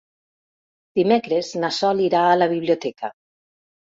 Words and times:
Dimecres 0.99 1.51
na 1.65 1.69
Sol 1.77 2.01
irà 2.05 2.23
a 2.31 2.39
la 2.39 2.47
biblioteca. 2.57 3.11